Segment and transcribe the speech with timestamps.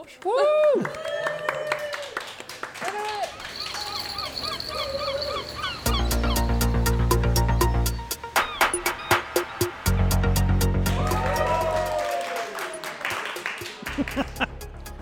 [0.00, 0.24] Porsche.
[0.24, 1.90] Woo!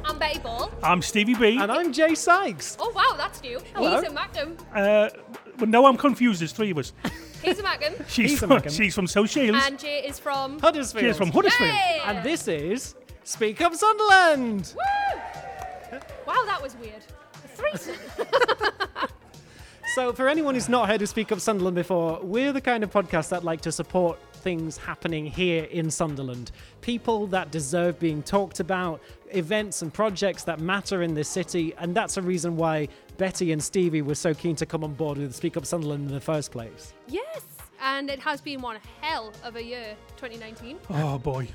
[0.05, 0.71] I'm Betty Ball.
[0.83, 1.59] I'm Stevie B.
[1.59, 2.77] and I'm Jay Sykes.
[2.81, 3.61] Oh wow, that's new.
[3.75, 4.01] Hello.
[4.01, 4.59] He's a Mackem.
[4.75, 5.11] Uh,
[5.59, 6.41] well, no, I'm confused.
[6.41, 6.93] There's three of us.
[7.43, 7.97] He's a Mackem.
[8.09, 8.77] She's He's a from, Mackem.
[8.77, 9.63] she's from South Shields.
[9.65, 10.59] and Jay is from.
[10.59, 11.05] Huddersfield.
[11.05, 11.71] She's from Huddersfield.
[11.71, 12.01] Hey!
[12.05, 12.95] And this is
[13.29, 14.73] Speak Up Sunderland.
[14.75, 15.99] Woo!
[16.27, 17.05] Wow, that was weird.
[17.45, 17.95] A threesome.
[19.95, 22.91] So, for anyone who's not heard of Speak Up Sunderland before, we're the kind of
[22.91, 26.53] podcast that like to support things happening here in Sunderland.
[26.83, 31.95] People that deserve being talked about, events and projects that matter in this city, and
[31.95, 35.35] that's a reason why Betty and Stevie were so keen to come on board with
[35.35, 36.95] Speak Up Sunderland in the first place.
[37.09, 37.45] yes.
[37.81, 40.79] And it has been one hell of a year, 2019.
[40.91, 41.49] Oh boy.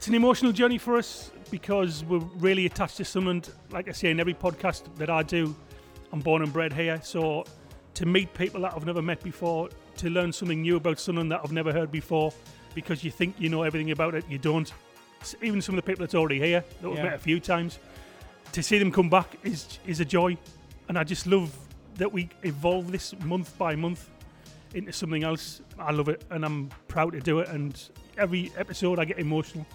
[0.00, 3.50] It's an emotional journey for us because we're really attached to Sunderland.
[3.70, 5.54] Like I say in every podcast that I do,
[6.10, 6.98] I'm born and bred here.
[7.02, 7.44] So
[7.92, 11.42] to meet people that I've never met before, to learn something new about Sunderland that
[11.44, 12.32] I've never heard before,
[12.74, 14.72] because you think you know everything about it, you don't.
[15.42, 17.04] Even some of the people that's already here that we've Yeah.
[17.04, 17.78] met a few times,
[18.52, 20.34] to see them come back is is a joy,
[20.88, 21.54] and I just love
[21.96, 24.08] that we evolve this month by month
[24.72, 25.60] into something else.
[25.78, 27.48] I love it, and I'm proud to do it.
[27.50, 27.78] And
[28.16, 29.66] every episode, I get emotional.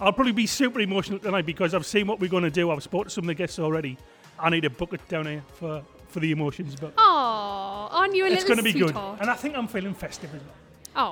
[0.00, 2.70] I'll probably be super emotional tonight because I've seen what we're going to do.
[2.70, 3.98] I've spoken to some of the guests already.
[4.38, 8.28] I need a bucket down here for, for the emotions, but Oh, aren't you a
[8.28, 9.20] it's little going to be good.
[9.20, 10.54] And I think I'm feeling festive as well.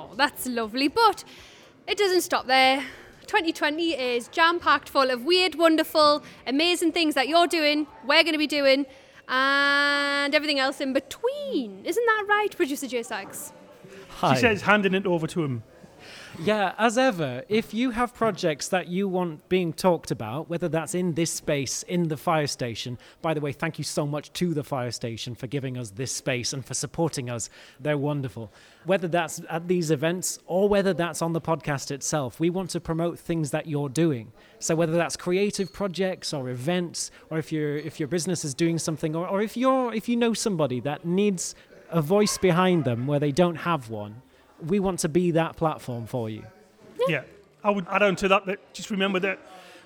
[0.09, 0.87] Oh, that's lovely.
[0.87, 1.25] But
[1.85, 2.83] it doesn't stop there.
[3.25, 8.31] 2020 is jam packed full of weird, wonderful, amazing things that you're doing, we're going
[8.33, 8.85] to be doing,
[9.27, 11.81] and everything else in between.
[11.83, 13.51] Isn't that right, producer Jay Sykes?
[14.19, 14.33] Hi.
[14.35, 15.63] She says, handing it over to him.
[16.43, 20.93] Yeah, as ever, if you have projects that you want being talked about, whether that's
[20.93, 24.53] in this space, in the fire station, by the way, thank you so much to
[24.53, 27.49] the fire station for giving us this space and for supporting us.
[27.79, 28.51] They're wonderful.
[28.85, 32.79] Whether that's at these events or whether that's on the podcast itself, we want to
[32.79, 34.31] promote things that you're doing.
[34.59, 38.77] So whether that's creative projects or events, or if your if your business is doing
[38.77, 41.55] something, or, or if you're if you know somebody that needs
[41.89, 44.21] a voice behind them where they don't have one,
[44.65, 46.43] we want to be that platform for you.
[47.07, 47.23] Yeah.
[47.63, 49.39] I would add on to that that just remember that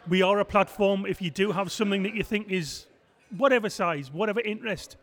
[0.07, 1.05] we are a platform.
[1.05, 2.85] If you do have something that you think is
[3.37, 4.97] whatever size, whatever interest,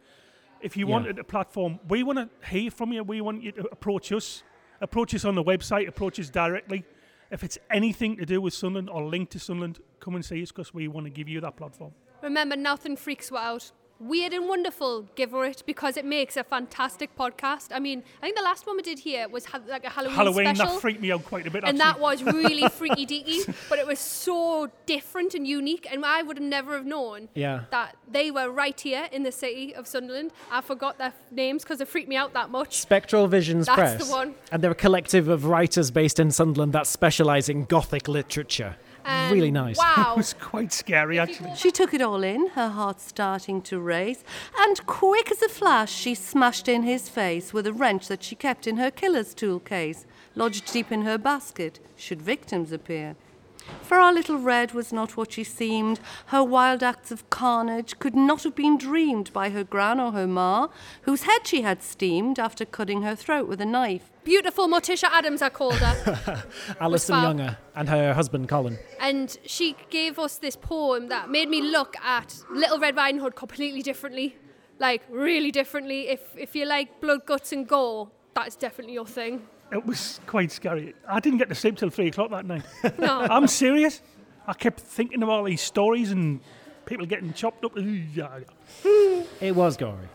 [0.61, 0.93] if you Yeah.
[0.93, 3.03] wanted a platform, we want to hear from you.
[3.03, 4.43] We want you to approach us.
[4.81, 6.85] Approach us on the website, approach us directly.
[7.31, 10.53] If it's anything to do with Sunderland or linked to Sunderland, come and see us
[10.53, 11.93] because we want to give you that platform.
[12.23, 13.73] Remember, nothing freaks you out.
[14.01, 17.71] Weird and wonderful, give her it because it makes a fantastic podcast.
[17.75, 20.15] I mean, I think the last one we did here was ha- like a Halloween,
[20.17, 20.75] Halloween, special.
[20.75, 21.65] that freaked me out quite a bit.
[21.65, 21.93] and actually.
[21.93, 26.37] that was really freaky deaky, but it was so different and unique, and I would
[26.39, 27.63] have never have known Yeah.
[27.71, 30.31] that they were right here in the city of Sunderland.
[30.49, 32.77] I forgot their names because it freaked me out that much.
[32.79, 34.07] Spectral Visions That's Press.
[34.07, 34.37] the one.
[34.53, 38.77] And they're a collective of writers based in Sunderland that specialise in Gothic literature.
[39.09, 39.79] And really um, nice.
[39.99, 41.55] It was quite scary, actually.
[41.57, 44.23] She took it all in, her heart starting to race,
[44.59, 48.35] and quick as a flash, she smashed in his face with a wrench that she
[48.35, 50.05] kept in her killer's tool case,
[50.35, 53.17] lodged deep in her basket, should victims appear.
[53.83, 55.99] For our little Red was not what she seemed.
[56.27, 60.27] Her wild acts of carnage could not have been dreamed by her gran or her
[60.27, 60.69] ma,
[61.03, 64.11] whose head she had steamed after cutting her throat with a knife.
[64.25, 66.45] Beautiful Morticia Addams, I called her.
[66.81, 67.23] Alison fab.
[67.23, 68.79] Younger and her husband Colin.
[69.01, 73.37] and she gave us this poem that made me look at Little Red Riding Hood
[73.37, 74.37] completely differently.
[74.79, 76.09] Like, really differently.
[76.09, 79.49] If, if you like blood, guts, and gore, that's definitely your thing.
[79.71, 80.95] It was quite scary.
[81.07, 82.63] I didn't get to sleep till three o'clock that night.
[82.99, 83.21] No.
[83.21, 84.01] I'm serious.
[84.47, 86.41] I kept thinking of all these stories and
[86.87, 87.73] people getting chopped up.
[87.77, 88.41] Yeah,
[88.85, 89.23] yeah.
[89.41, 90.09] It was gory.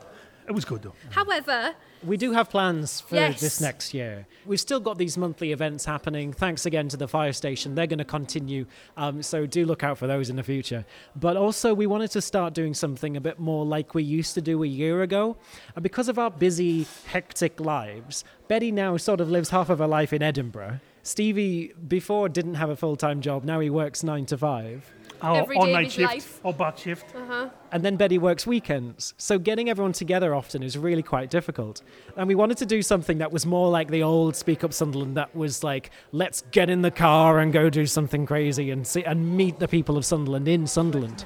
[0.47, 0.93] It was good though.
[1.11, 1.73] However,
[2.05, 3.39] We do have plans for Yes.
[3.39, 4.27] this next year.
[4.45, 6.33] We've still got these monthly events happening.
[6.33, 7.75] Thanks again to the fire station.
[7.75, 8.65] They're going to continue.
[8.97, 10.83] Um, so do look out for those in the future.
[11.15, 14.41] But also, we wanted to start doing something a bit more like we used to
[14.41, 15.37] do a year ago.
[15.77, 19.87] And because of our busy, hectic lives, Betty now sort of lives half of her
[19.87, 20.81] life in Edinburgh.
[21.03, 23.45] Stevie, before, didn't have a full time job.
[23.45, 24.91] Now he works nine to five.
[25.23, 26.39] Or, Every or night shift life.
[26.43, 27.15] or back shift.
[27.15, 27.47] Uh-huh.
[27.71, 29.13] And then Betty works weekends.
[29.17, 31.81] So getting everyone together often is really quite difficult.
[32.17, 35.15] And we wanted to do something that was more like the old Speak Up Sunderland
[35.15, 39.03] that was like, let's get in the car and go do something crazy and see
[39.05, 41.23] and meet the people of Sunderland in Sunderland.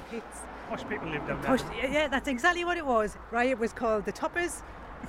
[0.68, 1.56] Posh people live down there.
[1.56, 3.16] Push, yeah, that's exactly what it was.
[3.32, 4.62] Right, it was called the toppers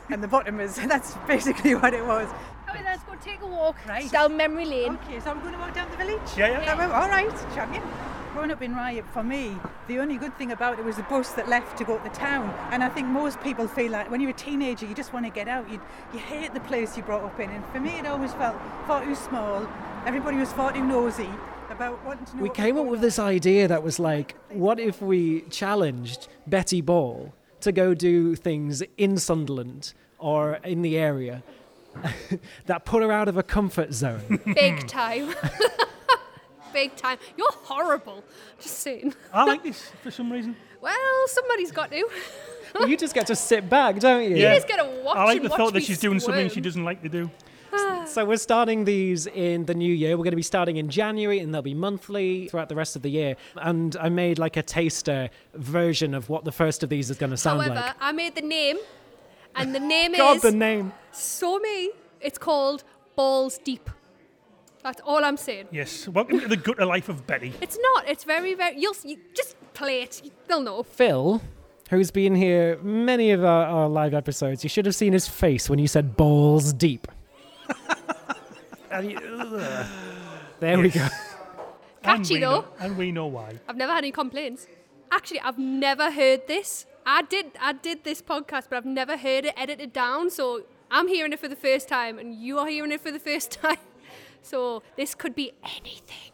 [0.09, 0.75] and the bottomers.
[0.87, 2.29] That's basically what it was.
[2.69, 4.09] okay, let's go take a walk Right.
[4.11, 4.97] down memory lane.
[5.05, 6.21] Okay, so we're going to walk down the village.
[6.37, 7.01] Yeah, yeah.
[7.01, 7.83] All right, champion.
[8.33, 9.55] Growing up in Ryhope, for me,
[9.87, 12.15] the only good thing about it was the bus that left to go to the
[12.15, 12.53] town.
[12.71, 15.31] And I think most people feel like when you're a teenager, you just want to
[15.31, 15.67] get out.
[15.69, 15.81] You,
[16.13, 17.49] you hate the place you brought up in.
[17.49, 18.55] And for me, it always felt
[18.85, 19.67] far too small.
[20.05, 21.29] Everybody was far too nosy
[21.71, 22.43] about wanting to know.
[22.43, 26.81] We came up with going this idea that was like, what if we challenged Betty
[26.81, 31.41] Ball to go do things in Sunderland or in the area
[32.67, 34.39] that put her out of her comfort zone?
[34.53, 35.33] Big time.
[36.73, 37.17] Big time.
[37.37, 38.23] You're horrible.
[38.59, 39.13] Just saying.
[39.33, 40.55] I like this for some reason.
[40.81, 42.09] Well, somebody's got to.
[42.75, 44.37] Well, you just get to sit back, don't you?
[44.37, 46.83] You just get to watch I like the thought that she's doing something she doesn't
[46.83, 47.29] like to do.
[47.71, 48.05] Ah.
[48.07, 50.17] So we're starting these in the new year.
[50.17, 53.01] We're going to be starting in January, and they'll be monthly throughout the rest of
[53.01, 53.35] the year.
[53.57, 57.31] And I made like a taster version of what the first of these is going
[57.31, 57.83] to sound However, like.
[57.83, 58.77] However, I made the name,
[59.55, 60.93] and the name God, is the name.
[61.11, 61.91] so me.
[62.21, 62.83] It's called
[63.15, 63.89] Balls Deep.
[64.83, 65.67] That's all I'm saying.
[65.71, 66.07] Yes.
[66.07, 67.53] Welcome to the gutter life of Betty.
[67.61, 68.07] It's not.
[68.07, 68.79] It's very, very.
[68.79, 70.21] You'll you just play it.
[70.47, 70.83] They'll know.
[70.83, 71.41] Phil,
[71.89, 75.69] who's been here many of our, our live episodes, you should have seen his face
[75.69, 77.07] when you said balls deep.
[78.91, 79.85] And you- ugh.
[80.59, 81.01] there we go.
[81.01, 81.11] And
[82.23, 82.61] Catchy we though.
[82.61, 83.59] know- and we know why.
[83.67, 84.65] I've never had any complaints.
[85.11, 86.87] Actually, I've never heard this.
[87.05, 87.51] I did.
[87.61, 90.31] I did this podcast, but I've never heard it edited down.
[90.31, 93.19] So I'm hearing it for the first time, and you are hearing it for the
[93.19, 93.77] first time.
[94.41, 96.31] So this could be anything.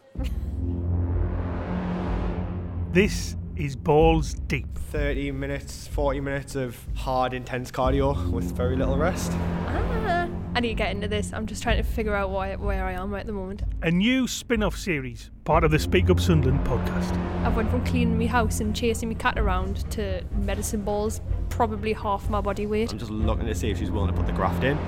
[2.92, 4.66] This is balls deep.
[4.90, 9.32] 30 minutes, 40 minutes of hard, intense cardio with very little rest.
[9.32, 11.32] Ah, I need to get into this.
[11.34, 13.62] I'm just trying to figure out why, where I am at the moment.
[13.82, 17.14] A new spin-off series, part of the Speak Up Sunderland podcast.
[17.44, 21.20] I've went from cleaning my house and chasing my cat around to medicine balls,
[21.50, 22.92] probably half my body weight.
[22.92, 24.78] I'm just looking to see if she's willing to put the graft in.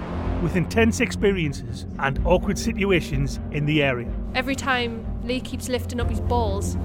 [0.43, 4.09] With intense experiences and awkward situations in the area.
[4.37, 6.77] Every time Lee keeps lifting up his balls,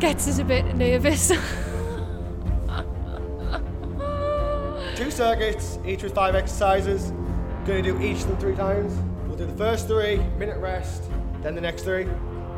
[0.00, 1.28] gets us a bit nervous.
[4.96, 7.12] Two circuits, each with five exercises.
[7.64, 8.92] Gonna do each of them three times.
[9.26, 11.04] We'll do the first three, minute rest,
[11.40, 12.06] then the next three.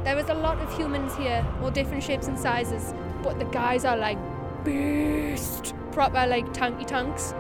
[0.03, 3.85] There is a lot of humans here, all different shapes and sizes, but the guys
[3.85, 4.19] are like
[4.65, 7.33] beast, proper like tanky tanks.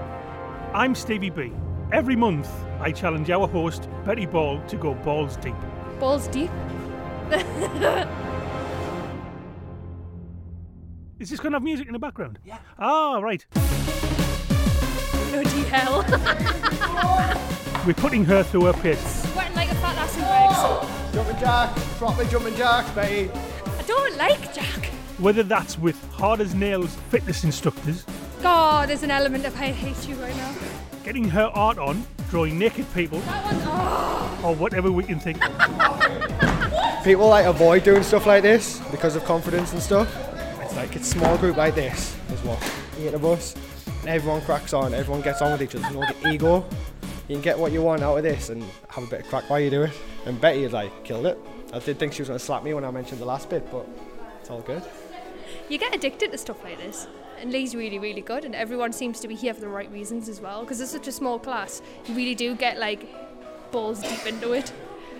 [0.72, 1.52] I'm Stevie B.
[1.92, 2.48] Every month,
[2.80, 5.54] I challenge our host, Betty Ball, to go balls deep.
[6.00, 6.50] Balls deep.
[11.18, 12.38] Is this going to have music in the background?
[12.46, 12.56] Yeah.
[12.78, 13.44] Ah, right.
[15.28, 16.02] Bloody hell.
[17.86, 19.28] We're putting her through her pits.
[19.30, 21.14] Sweating like a fat ass in rags.
[21.14, 23.30] Jumping jack, proper jumping jack, Betty.
[23.78, 24.86] I don't like Jack.
[25.18, 28.06] Whether that's with hard as nails fitness instructors,
[28.42, 30.54] God, there's an element of I hate you right now.
[31.02, 34.48] Getting her art on, drawing naked people, That one, oh.
[34.48, 37.04] or whatever we can think of.
[37.04, 40.08] People like avoid doing stuff like this because of confidence and stuff.
[40.60, 42.62] It's like it's small group like this is what
[42.98, 43.56] eight of us.
[44.00, 45.92] And everyone cracks on, everyone gets on with each other.
[45.92, 46.64] There's no ego.
[47.28, 49.50] You can get what you want out of this and have a bit of crack
[49.50, 49.92] while you do it.
[50.26, 51.38] And Betty had like killed it.
[51.72, 53.86] I did think she was gonna slap me when I mentioned the last bit, but
[54.40, 54.82] it's all good.
[55.68, 57.06] You get addicted to stuff like this.
[57.40, 60.28] And Lee's really, really good, and everyone seems to be here for the right reasons
[60.28, 60.60] as well.
[60.60, 63.08] Because it's such a small class, you really do get like
[63.72, 64.72] balls deep into it.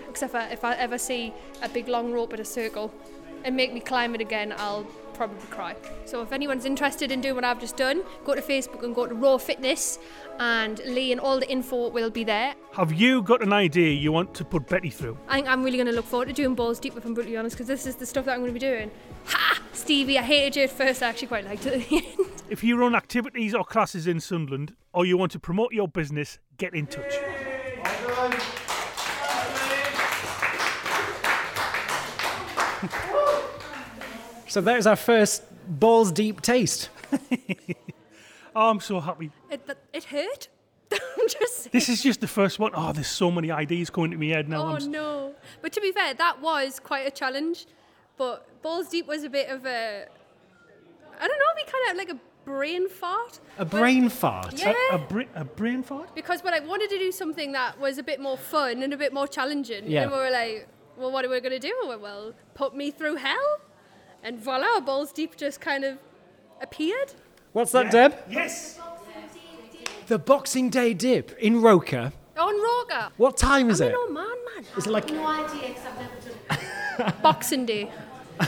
[0.09, 2.93] Except for if I ever see a big long rope at a circle
[3.43, 5.75] and make me climb it again, I'll probably cry.
[6.05, 9.05] So if anyone's interested in doing what I've just done, go to Facebook and go
[9.05, 9.99] to Raw Fitness,
[10.39, 12.53] and Lee and all the info will be there.
[12.71, 15.17] Have you got an idea you want to put Betty through?
[15.27, 17.35] I think I'm really going to look forward to doing balls deep, if I'm brutally
[17.35, 18.91] honest, because this is the stuff that I'm going to be doing.
[19.25, 19.61] Ha!
[19.73, 22.29] Stevie, I hated you at first, I actually quite liked it at the end.
[22.49, 26.37] If you run activities or classes in Sunderland, or you want to promote your business,
[26.57, 27.13] get in touch.
[34.47, 36.89] So there's our first balls deep taste.
[37.11, 37.17] Oh,
[38.69, 39.31] I'm so happy.
[39.49, 40.47] It, that, it hurt.
[40.91, 41.69] I'm just saying.
[41.71, 42.71] This is just the first one.
[42.75, 44.63] Oh, there's so many ideas going to my head now.
[44.63, 45.33] Oh I'm s- no!
[45.63, 47.65] But to be fair, that was quite a challenge.
[48.17, 50.05] But balls deep was a bit of a,
[51.19, 53.39] I don't know, we kind of like a brain fart.
[53.57, 54.53] A brain fart.
[54.59, 54.73] Yeah.
[54.91, 56.13] A, bra- a brain fart?
[56.15, 58.97] Because when I wanted to do something that was a bit more fun and a
[58.97, 60.03] bit more challenging, Yeah.
[60.03, 60.67] and we were like,
[60.97, 61.73] well, what are we going to do?
[61.81, 63.59] We went, well, put me through hell,
[64.23, 65.97] and voila, balls deep just kind of
[66.61, 67.13] appeared.
[67.53, 68.15] What's that, Deb?
[68.29, 68.79] Yes.
[70.07, 72.11] The Boxing Day dip in Roker.
[72.37, 73.11] On Roga.
[73.17, 73.91] What time is I'm it?
[73.91, 74.65] an old man, man.
[74.77, 76.59] Is it like No idea because I've never
[76.99, 77.21] done it.
[77.23, 77.89] Boxing Day.
[78.39, 78.47] A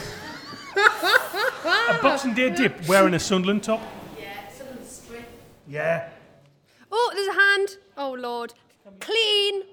[2.01, 3.82] Boxing Day dip wearing a Sunderland top.
[4.20, 5.25] Yeah, something strip.
[5.68, 6.10] Yeah.
[6.92, 7.77] Oh, there's a hand.
[7.98, 8.54] Oh Lord.
[9.00, 9.63] Clean.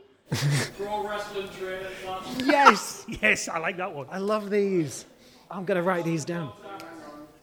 [0.79, 1.89] Pro wrestling trainer.
[2.45, 4.07] Yes, Yes, I like that one.
[4.11, 5.05] I love these.
[5.51, 6.53] I'm going to write these down.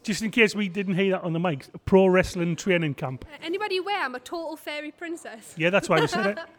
[0.01, 3.25] Just in case we didn't hear that on the mic, a pro wrestling training camp.
[3.31, 5.53] Uh, anybody aware I'm a total fairy princess?
[5.55, 6.39] Yeah, that's why we said it.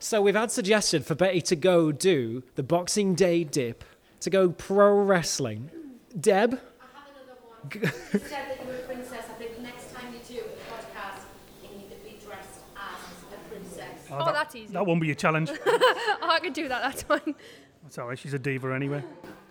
[0.00, 3.84] So we've had suggested for Betty to go do the Boxing Day dip,
[4.20, 5.70] to go pro wrestling.
[6.18, 7.92] Deb, I have another one.
[8.12, 9.24] you said that you were a princess.
[9.28, 11.22] I think next time you do a podcast,
[11.62, 14.06] you need to be dressed as a princess.
[14.10, 14.72] Oh, oh that's easy.
[14.72, 15.50] That won't be a challenge.
[15.50, 16.82] Oh, I can do that.
[16.82, 17.34] That's fine.
[17.82, 18.18] That's all right.
[18.18, 19.02] She's a diva anyway.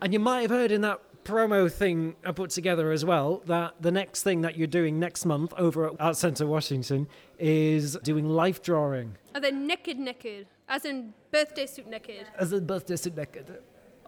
[0.01, 3.75] and you might have heard in that promo thing I put together as well that
[3.81, 7.07] the next thing that you're doing next month over at Art Centre Washington
[7.37, 12.25] is doing life drawing Are they naked, naked, as in birthday suit naked.
[12.37, 13.59] as in birthday suit naked.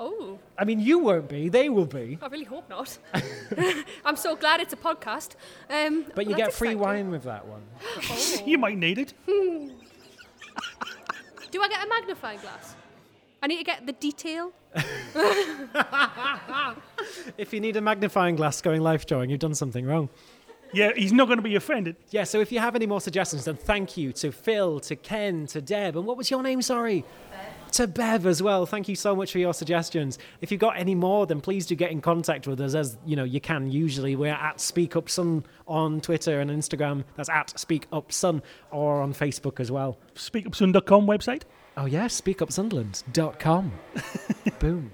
[0.03, 2.17] Oh, I mean, you won't be; they will be.
[2.23, 2.97] I really hope not.
[4.03, 5.35] I'm so glad it's a podcast.
[5.69, 6.79] Um, But you well, get free exciting.
[6.79, 7.61] wine with that one.
[8.09, 8.43] Oh.
[8.43, 9.13] You might need it.
[9.27, 9.71] Do
[11.61, 12.75] I get a magnifying glass?
[13.43, 14.51] I need to get the detail.
[17.37, 20.09] If you need a magnifying glass going life drawing, you've done something wrong.
[20.73, 21.95] Yeah, he's not going to be offended.
[22.09, 25.45] Yeah, so if you have any more suggestions, then thank you to Phil, to Ken,
[25.47, 26.63] to Deb, and what was your name?
[26.63, 27.03] Sorry.
[27.71, 28.65] To Bev as well.
[28.65, 30.19] Thank you so much for your suggestions.
[30.41, 33.15] If you've got any more, then please do get in contact with us as you
[33.15, 34.15] know you can usually.
[34.15, 37.05] We're at Speak Up Sun on Twitter and Instagram.
[37.15, 39.97] That's at Speak Up Sun or on Facebook as well.
[40.15, 41.43] Speakupsun.com website.
[41.77, 43.71] Oh yeah, speakupsunderland.com.
[44.59, 44.91] Boom.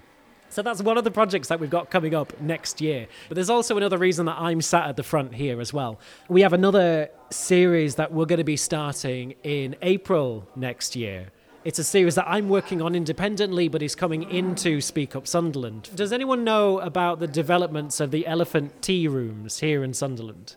[0.50, 3.08] So that's one of the projects that we've got coming up next year.
[3.28, 6.00] But there's also another reason that I'm sat at the front here as well.
[6.30, 11.32] We have another series that we're going to be starting in April next year.
[11.68, 15.90] It's a series that I'm working on independently, but is coming into Speak Up Sunderland.
[15.94, 20.56] Does anyone know about the developments of the elephant tea rooms here in Sunderland?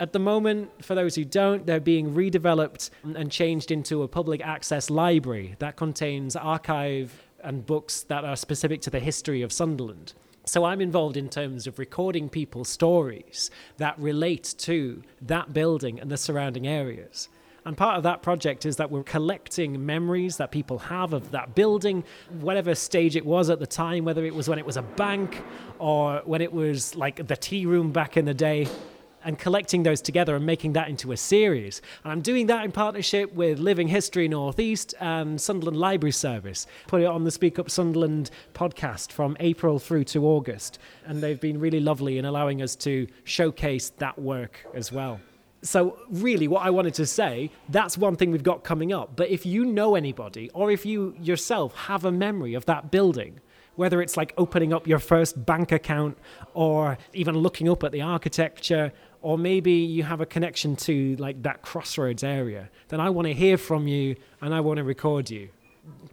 [0.00, 4.40] At the moment, for those who don't, they're being redeveloped and changed into a public
[4.40, 10.14] access library that contains archive and books that are specific to the history of Sunderland.
[10.46, 16.10] So I'm involved in terms of recording people's stories that relate to that building and
[16.10, 17.28] the surrounding areas.
[17.68, 21.54] And part of that project is that we're collecting memories that people have of that
[21.54, 22.02] building,
[22.40, 25.42] whatever stage it was at the time, whether it was when it was a bank
[25.78, 28.66] or when it was like the tea room back in the day
[29.22, 31.82] and collecting those together and making that into a series.
[32.04, 36.66] And I'm doing that in partnership with Living History Northeast and Sunderland Library Service.
[36.86, 40.78] Put it on the Speak Up Sunderland podcast from April through to August.
[41.04, 45.20] And they've been really lovely in allowing us to showcase that work as well.
[45.62, 49.16] So, really, what I wanted to say, that's one thing we've got coming up.
[49.16, 53.40] But if you know anybody, or if you yourself have a memory of that building,
[53.78, 56.18] whether it's like opening up your first bank account
[56.52, 61.42] or even looking up at the architecture or maybe you have a connection to like
[61.44, 65.30] that crossroads area then i want to hear from you and i want to record
[65.30, 65.48] you.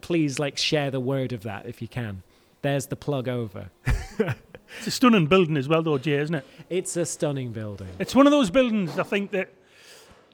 [0.00, 2.22] Please like share the word of that if you can.
[2.62, 3.70] There's the plug over
[4.78, 6.44] It's a stunning building as well, though, Jay, isn't it?
[6.70, 9.48] it's a stunning building It's one of those buildings I think that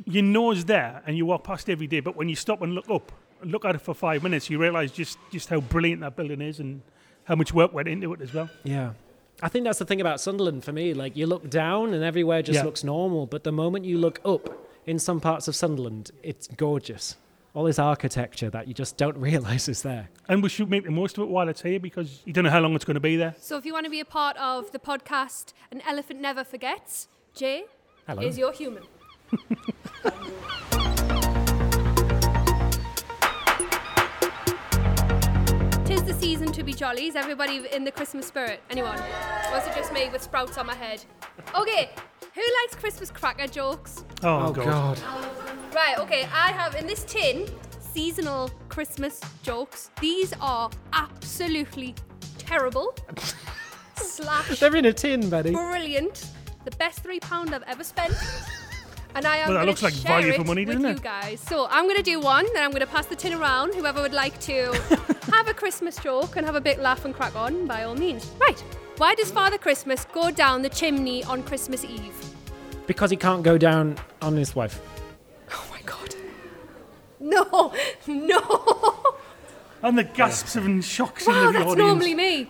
[0.07, 2.75] you know is there and you walk past every day, but when you stop and
[2.75, 6.01] look up, and look at it for five minutes, you realise just, just how brilliant
[6.01, 6.81] that building is and
[7.25, 8.49] how much work went into it as well.
[8.65, 8.93] yeah
[9.43, 12.43] i think that's the thing about sunderland for me like you look down and everywhere
[12.43, 12.65] just Yeah.
[12.65, 14.45] looks normal but the moment you look up
[14.87, 17.17] in some parts of sunderland it's gorgeous
[17.55, 20.91] all this architecture that you just don't realize is there And we should make the
[20.91, 23.01] most of it while it's here because you don't know how long it's going to
[23.01, 23.35] be there.
[23.39, 27.09] So if you want to be a part of the podcast An Elephant Never Forgets,
[27.35, 27.65] Jay
[28.07, 28.23] Hello.
[28.23, 28.85] is your human.
[35.85, 37.07] Tis the season to be jolly.
[37.07, 38.63] Is everybody in the Christmas spirit?
[38.71, 38.99] Anyone?
[38.99, 41.05] Or is it just me with sprouts on my head?
[41.55, 41.91] Okay,
[42.35, 44.05] who likes Christmas cracker jokes?
[44.23, 44.97] Oh, oh God.
[44.97, 45.42] god
[45.75, 47.49] Right, okay, I have in this tin
[47.81, 49.91] seasonal Christmas jokes.
[50.01, 51.95] These are absolutely
[52.37, 52.95] terrible.
[53.97, 56.31] Slash they're in a tin betty brilliant.
[56.65, 58.15] The best three pound I've ever spent.
[59.15, 60.97] And I am Well, that gonna looks like share value it for money, with doesn't
[60.97, 61.41] you guys.
[61.41, 63.75] So I'm gonna do one, then I'm gonna pass the tin around.
[63.75, 64.73] Whoever would like to
[65.33, 68.31] have a Christmas joke and have a bit laugh and crack on, by all means.
[68.39, 68.61] Right.
[68.99, 72.15] Why does Father Christmas go down the chimney on Christmas Eve?
[72.87, 74.92] because he can't go down on his wife my god.
[77.23, 77.73] No,
[78.07, 79.15] no.
[79.83, 81.79] And the gasps and shocks in Wow, the that's audience.
[81.89, 82.49] normally me.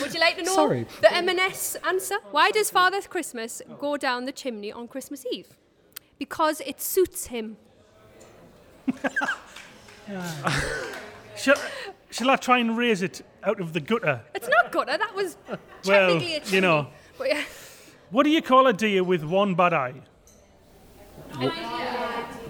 [0.00, 0.86] Would you like to know Sorry.
[1.00, 2.16] the M&S answer?
[2.30, 5.56] Why does Father Christmas go down the chimney on Christmas Eve?
[6.18, 7.56] Because it suits him.
[11.36, 11.56] Shall,
[12.10, 14.20] shall I try and raise it out of the gutter?
[14.34, 14.98] It's not gutter.
[14.98, 15.36] That was
[15.86, 16.88] Well, technically a you know.
[17.16, 17.42] But yeah.
[18.10, 19.94] What do you call a deer with one bad eye?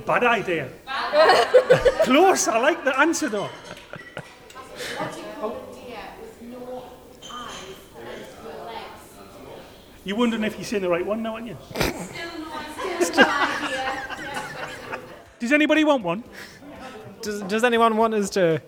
[0.06, 0.68] Bad idea.
[2.02, 2.48] Close.
[2.48, 3.48] I like the answer though.
[10.04, 11.56] You're wondering if you're saying the right one now, aren't you?
[15.38, 16.24] Does anybody want one?
[17.20, 18.60] Does, does anyone want us to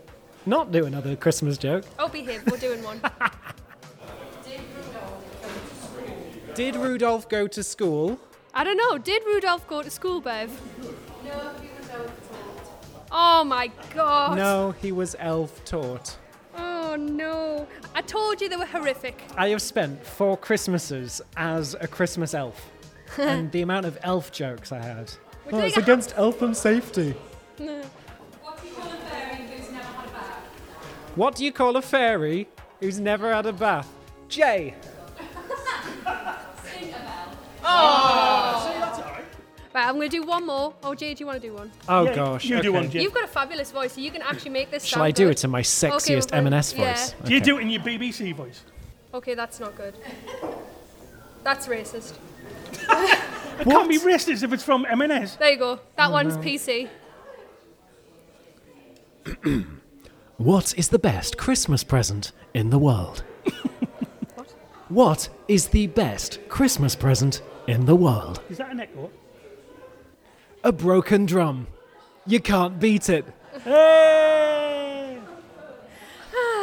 [0.47, 1.85] not do another Christmas joke?
[1.99, 2.41] I'll be here.
[2.49, 3.00] We're doing one.
[6.55, 8.21] Did Rudolph go to school?
[8.53, 8.99] I don't know.
[8.99, 10.53] Did Rudolph go to school, Bev?
[13.17, 14.37] Oh my god.
[14.37, 16.17] No, he was elf taught.
[16.57, 17.67] Oh no.
[17.95, 19.23] I told you they were horrific.
[19.37, 22.71] I have spent four Christmases as a Christmas elf.
[23.19, 25.12] and the amount of elf jokes I had.
[25.47, 27.14] We're Oh, doing it's a- against elf and safety.
[31.14, 32.49] What do you call a fairy
[32.81, 33.88] who's never had a bath?
[34.29, 34.75] Jay.
[39.75, 40.73] Right, I'm going to do one more.
[40.85, 41.73] Oh, Jay, do you want to do one?
[41.88, 42.45] Oh Yeah, gosh.
[42.45, 42.69] you do okay.
[42.69, 43.02] one, Jay.
[43.02, 45.25] You've got a fabulous voice, so you can actually make this Shall sound I do
[45.25, 45.31] good.
[45.33, 46.93] it in my sexiest Okay, well, M&S yeah.
[46.95, 47.14] voice?
[47.25, 47.45] Do you Okay.
[47.45, 48.62] do it in your BBC voice?
[49.12, 49.95] Okay, that's not good.
[51.43, 52.14] That's racist.
[53.57, 55.37] It can't be racist if it's from M&S.
[55.37, 55.78] There you go.
[55.97, 56.88] That Oh, one's PC.
[60.37, 63.23] What is the best Christmas present in the world?
[64.88, 68.40] what is the best Christmas present in the world?
[68.50, 69.11] Is that an echo?
[70.64, 71.66] A broken drum.
[72.26, 73.26] You can't beat it.
[73.62, 75.18] Hey!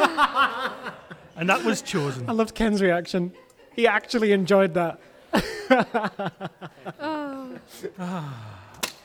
[1.36, 2.28] and that was chosen.
[2.28, 3.32] I loved Ken's reaction.
[3.76, 5.00] He actually enjoyed that.
[7.00, 7.58] Oh.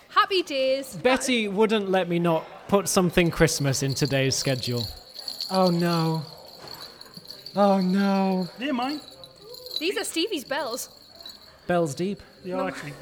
[0.10, 0.96] Happy days.
[0.96, 4.84] Betty wouldn't let me not put something Christmas in today's schedule.
[5.50, 6.24] Oh no.
[7.56, 8.50] Oh no.
[8.58, 9.00] They're mine.
[9.80, 10.90] These are Stevie's bells.
[11.68, 12.22] Bells deep.
[12.44, 12.94] They are actually.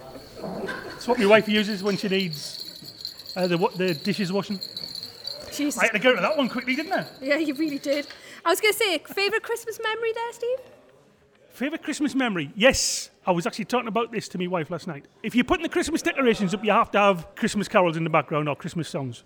[0.95, 4.59] It's what my wife uses when she needs uh, the, the dishes washing.
[5.53, 5.77] Jesus.
[5.79, 7.05] I had to go to that one quickly, didn't I?
[7.21, 8.07] Yeah, you really did.
[8.43, 10.59] I was going to say, favourite Christmas memory there, Steve?
[11.49, 12.51] Favourite Christmas memory?
[12.55, 15.05] Yes, I was actually talking about this to my wife last night.
[15.23, 18.09] If you're putting the Christmas decorations up, you have to have Christmas carols in the
[18.09, 19.23] background or Christmas songs.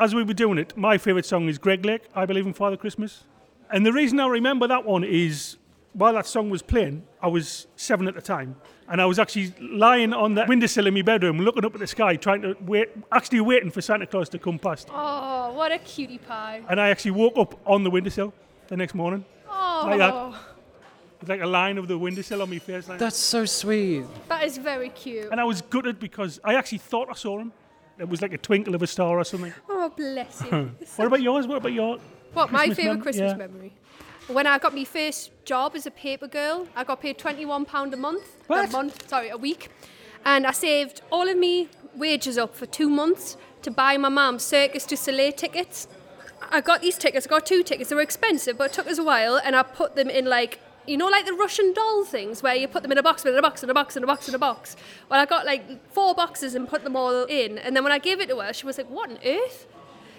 [0.00, 2.76] As we were doing it, my favourite song is Greg Lake, I Believe in Father
[2.76, 3.24] Christmas.
[3.70, 5.56] And the reason I remember that one is
[5.94, 8.56] while that song was playing, I was seven at the time,
[8.88, 11.86] and I was actually lying on the windowsill in my bedroom, looking up at the
[11.86, 14.88] sky, trying to wait, actually waiting for Santa Claus to come past.
[14.90, 16.62] Oh, what a cutie pie.
[16.68, 18.32] And I actually woke up on the windowsill
[18.68, 19.24] the next morning.
[19.48, 20.34] Oh, Like that.
[21.20, 22.88] With like a line of the windowsill on my face.
[22.88, 24.04] Like That's so sweet.
[24.28, 25.28] that is very cute.
[25.30, 27.52] And I was gutted because I actually thought I saw him.
[27.98, 29.52] It was like a twinkle of a star or something.
[29.68, 30.72] Oh, bless you.
[30.96, 31.46] What about yours?
[31.46, 31.98] What about your?
[32.32, 33.36] What, my favourite mem- Christmas yeah.
[33.36, 33.72] memory?
[34.28, 37.96] When I got my first job as a paper girl, I got paid £21 a
[37.96, 38.24] month.
[38.46, 38.68] What?
[38.68, 39.68] A month, sorry, a week.
[40.24, 44.38] And I saved all of me wages up for two months to buy my mum
[44.38, 45.88] Circus du Soleil tickets.
[46.50, 47.90] I got these tickets, I got two tickets.
[47.90, 50.60] They were expensive, but it took us a while, and I put them in like,
[50.86, 53.36] you know, like the Russian doll things where you put them in a box, in
[53.36, 54.76] a box, in a box, in a box, in a box.
[55.08, 57.98] Well, I got like four boxes and put them all in, and then when I
[57.98, 59.66] gave it to her, she was like, "What on earth?"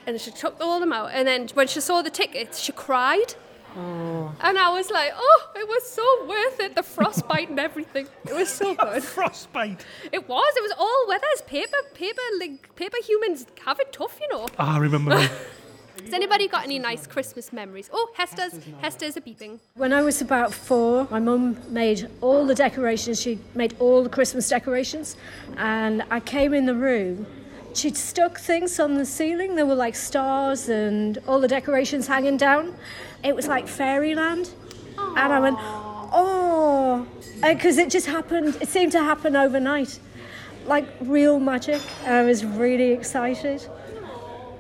[0.06, 3.36] And she took all them out, and then when she saw the tickets, she cried.
[3.76, 6.76] And I was like, oh, it was so worth it.
[6.76, 8.08] The frostbite and everything.
[8.30, 9.04] It was so good.
[9.04, 9.86] Frostbite.
[10.12, 10.54] It was.
[10.58, 11.42] It was all weathers.
[11.48, 14.48] Paper, paper, like paper humans have it tough, you know.
[14.60, 15.18] Ah, I remember.
[16.04, 17.90] Has anybody got any nice Christmas memories?
[17.94, 19.60] Oh, Hester's Hester's a beeping.
[19.76, 23.22] When I was about four, my mum made all the decorations.
[23.22, 25.16] She made all the Christmas decorations.
[25.58, 27.26] And I came in the room.
[27.76, 29.56] She'd stuck things on the ceiling.
[29.56, 32.76] There were like stars and all the decorations hanging down.
[33.24, 34.50] It was like fairyland.
[34.98, 37.08] And I went, oh,
[37.42, 38.58] uh, because it just happened.
[38.62, 40.00] It seemed to happen overnight,
[40.66, 41.82] like real magic.
[42.06, 43.68] And I was really excited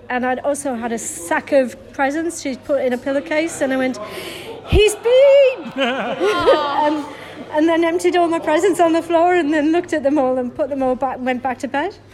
[0.09, 3.77] and I'd also had a sack of presents she'd put in a pillowcase, and I
[3.77, 3.97] went,
[4.67, 7.05] "He's been!" and,
[7.51, 10.37] and then emptied all my presents on the floor, and then looked at them all
[10.37, 11.95] and put them all back, and went back to bed.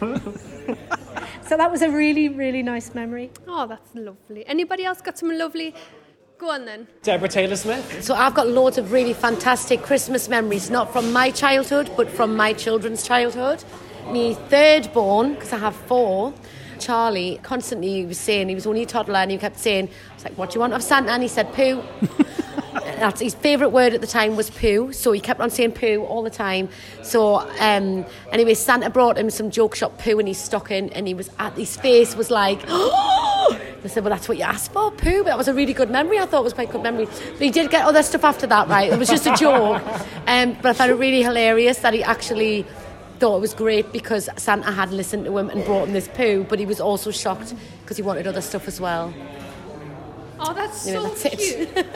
[1.48, 3.30] so that was a really, really nice memory.
[3.46, 4.46] Oh, that's lovely.
[4.46, 5.74] Anybody else got some lovely?
[6.40, 6.86] Go on then.
[7.02, 8.02] Deborah Taylor Smith.
[8.02, 12.34] So I've got loads of really fantastic Christmas memories, not from my childhood, but from
[12.34, 13.62] my children's childhood.
[14.06, 16.32] My third born, because I have four,
[16.78, 20.24] Charlie, constantly was saying, he was only a toddler, and he kept saying, I was
[20.24, 21.12] like, what do you want of Santa?
[21.12, 21.82] And he said, poo.
[22.72, 26.04] That's his favourite word at the time was poo, so he kept on saying poo
[26.04, 26.70] all the time.
[27.02, 31.12] So um, anyway, Santa brought him some joke shop poo in his stocking, and he
[31.12, 32.60] was at his face was like,
[33.84, 35.18] I said, well, that's what you asked for, poo.
[35.18, 36.18] But that was a really good memory.
[36.18, 37.06] I thought it was quite a good memory.
[37.06, 38.92] But he did get other stuff after that, right?
[38.92, 39.82] It was just a joke.
[40.26, 42.64] Um, but I found it really hilarious that he actually
[43.18, 46.44] thought it was great because Santa had listened to him and brought him this poo,
[46.48, 49.12] but he was also shocked because he wanted other stuff as well.
[50.38, 51.74] Oh, that's You know, so that's it.
[51.74, 51.86] cute.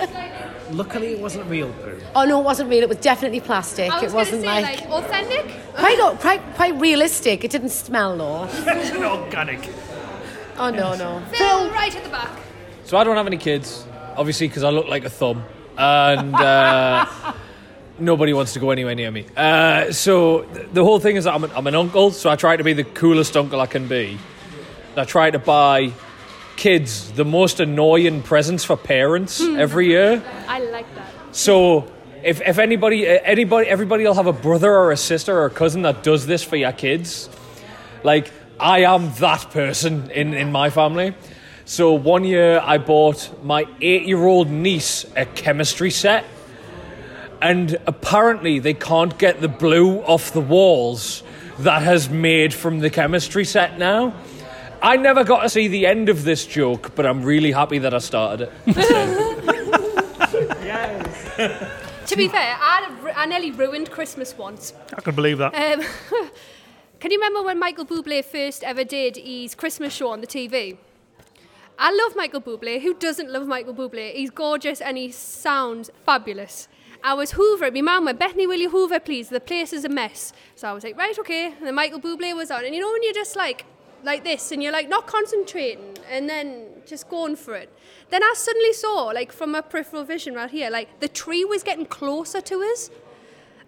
[0.72, 1.98] Luckily, it wasn't real poo.
[2.16, 2.82] Oh no, it wasn't real.
[2.82, 3.90] It was definitely plastic.
[3.92, 5.46] Was it wasn't say, like, like, authentic.
[5.74, 7.44] quite, quite quite realistic.
[7.44, 8.44] It didn't smell though.
[8.44, 9.68] It's an organic.
[10.56, 11.22] Oh no no.
[11.32, 12.30] Phil, right at the back.
[12.84, 13.86] So I don't have any kids,
[14.16, 15.42] obviously, because I look like a thumb,
[15.76, 17.06] and uh,
[17.98, 19.26] nobody wants to go anywhere near me.
[19.36, 22.36] Uh, so th- the whole thing is that I'm an, I'm an uncle, so I
[22.36, 24.18] try to be the coolest uncle I can be.
[24.90, 25.92] And I try to buy
[26.56, 30.22] kids the most annoying presents for parents every year.
[30.46, 31.08] I like that.
[31.34, 31.90] So
[32.22, 35.50] if, if anybody, uh, anybody, everybody will have a brother or a sister or a
[35.50, 37.28] cousin that does this for your kids.
[38.04, 41.14] Like I am that person in, in my family.
[41.64, 46.24] So one year I bought my eight-year-old niece a chemistry set,
[47.40, 51.22] and apparently they can't get the blue off the walls
[51.60, 54.14] that has made from the chemistry set now.
[54.82, 57.94] I never got to see the end of this joke, but I'm really happy that
[57.94, 59.30] I started it.
[60.64, 62.08] Yes.
[62.10, 64.72] to be fair, I, I nearly ruined Christmas once.
[64.96, 65.54] I can believe that.
[65.54, 65.84] Um,
[67.04, 70.78] can you remember when Michael Bublé first ever did his Christmas show on the TV?
[71.78, 72.80] I love Michael Bublé.
[72.80, 74.14] Who doesn't love Michael Bublé?
[74.14, 76.66] He's gorgeous and he sounds fabulous.
[77.02, 77.74] I was hoovering.
[77.74, 79.28] My mum went, Bethany, will you hoover, please?
[79.28, 80.32] The place is a mess.
[80.54, 81.48] So I was like, right, okay.
[81.48, 82.64] And then Michael Bublé was on.
[82.64, 83.66] And you know when you're just like,
[84.02, 87.70] like this and you're like not concentrating and then just going for it.
[88.08, 91.62] Then I suddenly saw, like from my peripheral vision right here, like the tree was
[91.62, 92.88] getting closer to us.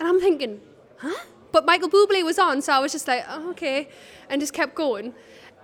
[0.00, 0.62] And I'm thinking,
[0.96, 1.22] huh?
[1.56, 3.88] But Michael Bublé was on, so I was just like, oh, okay,
[4.28, 5.14] and just kept going.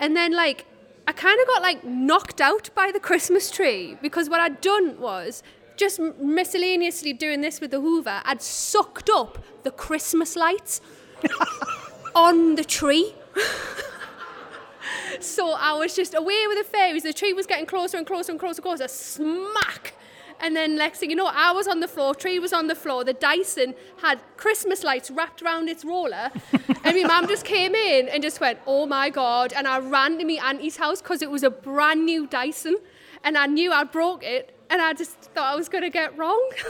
[0.01, 0.65] And then like,
[1.07, 4.99] I kind of got like knocked out by the Christmas tree because what I'd done
[4.99, 5.43] was
[5.77, 8.23] just miscellaneously doing this with the Hoover.
[8.25, 10.81] I'd sucked up the Christmas lights
[12.15, 13.15] on the tree.
[15.21, 17.03] so I was just away with the fairies.
[17.03, 18.89] The tree was getting closer and closer and closer and closer.
[18.89, 19.93] Smack!
[20.41, 22.75] And then next thing you know, I was on the floor, tree was on the
[22.75, 26.31] floor, the Dyson had Christmas lights wrapped around its roller.
[26.85, 29.53] and my mum just came in and just went, oh my God.
[29.53, 32.77] And I ran to my auntie's house because it was a brand new Dyson.
[33.25, 34.57] And I knew I'd broke it.
[34.71, 36.51] And I just thought I was going to get wrong.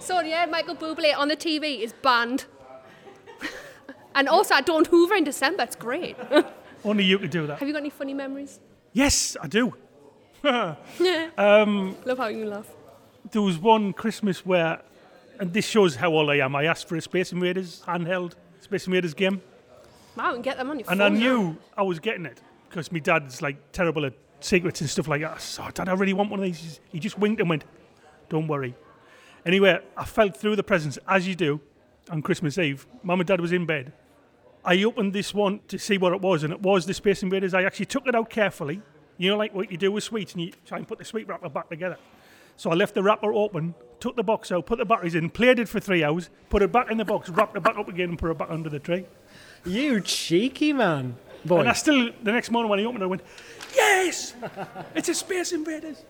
[0.00, 2.46] so yeah, Michael Bublé on the TV is banned.
[4.14, 5.64] and also, I don't hoover in December.
[5.64, 6.16] It's great.
[6.84, 7.58] Only you could do that.
[7.58, 8.60] Have you got any funny memories?
[8.92, 9.74] Yes, I do.
[11.38, 12.68] Um, Love how you laugh.
[13.30, 14.80] there was one Christmas where,
[15.40, 18.86] and this shows how old I am, I asked for a Space Invaders handheld Space
[18.86, 19.40] Invaders game.
[20.16, 21.16] Wow, and get them on your And phone.
[21.16, 25.08] I knew I was getting it because my dad's like terrible at secrets and stuff
[25.08, 25.40] like that.
[25.40, 26.78] So, Dad, I really want one of these.
[26.92, 27.64] He just winked and went,
[28.28, 28.74] Don't worry.
[29.46, 31.60] Anyway, I felt through the presents as you do
[32.10, 32.86] on Christmas Eve.
[33.02, 33.92] Mum and Dad was in bed.
[34.64, 37.54] I opened this one to see what it was, and it was the Space Invaders.
[37.54, 38.82] I actually took it out carefully.
[39.16, 41.28] You know, like what you do with sweets, and you try and put the sweet
[41.28, 41.98] wrapper back together.
[42.56, 45.58] So I left the wrapper open, took the box out, put the batteries in, played
[45.58, 48.10] it for three hours, put it back in the box, wrapped it back up again,
[48.10, 49.06] and put it back under the tree.
[49.64, 51.16] You cheeky man.
[51.44, 51.60] Boy.
[51.60, 53.22] And I still, the next morning when I opened it, I went,
[53.74, 54.34] Yes!
[54.94, 56.04] it's a Space Invaders!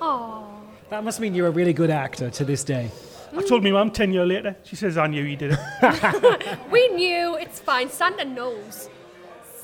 [0.00, 0.48] Oh.
[0.90, 2.90] That must mean you're a really good actor to this day.
[3.36, 6.58] I told my mum 10 years later, she says, I knew you did it.
[6.70, 7.90] We knew it's fine.
[7.90, 8.88] Santa knows.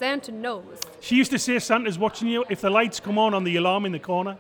[0.01, 0.65] Santa knows.
[1.01, 2.43] she used to say Santa's watching you.
[2.49, 4.39] If the lights come on on the alarm in the corner,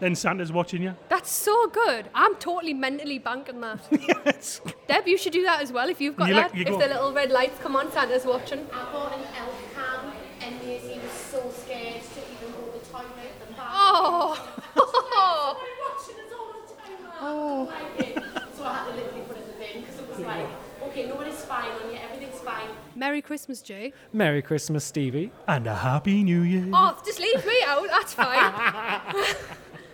[0.00, 0.96] then Santa's watching you.
[1.08, 2.06] That's so good.
[2.12, 3.78] I'm totally mentally banking that.
[4.26, 4.60] yes.
[4.88, 6.46] Deb, you should do that as well if you've got You that.
[6.48, 6.78] look- you if go.
[6.80, 8.66] the little red lights come on, Santa's watching.
[8.72, 12.84] I bought an elf cam and Maisie was so scared to even go to the
[12.86, 13.06] toilet
[13.46, 13.68] and back.
[13.70, 14.36] Oh.
[14.74, 17.12] watching us all the time.
[17.20, 17.70] Oh.
[17.70, 18.24] Like it.
[18.56, 20.46] So I had to literally put it in the bin because it was like,
[20.88, 22.70] okay, nobody's spying on you, everything's fine.
[23.02, 23.92] Merry Christmas, Jay.
[24.12, 25.32] Merry Christmas, Stevie.
[25.48, 26.68] And a Happy New Year.
[26.72, 27.88] Oh, just leave me out.
[27.88, 29.24] That's fine.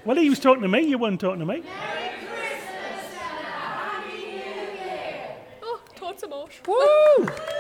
[0.04, 1.60] Well, he was talking to me, you weren't talking to me.
[1.60, 5.36] Merry Christmas and a Happy New Year.
[5.62, 6.48] Oh, towards some more.
[6.66, 7.28] Woo!